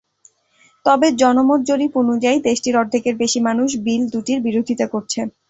তবে 0.85 1.07
জনমত 1.21 1.61
জরিপ 1.69 1.91
অনুযায়ী, 2.01 2.37
দেশটির 2.41 2.75
অর্ধেকের 2.77 3.15
বেশি 3.21 3.39
মানুষ 3.47 3.69
বিল 3.85 4.03
দুটির 4.13 4.39
বিরোধিতা 4.45 4.85
করছে। 4.93 5.19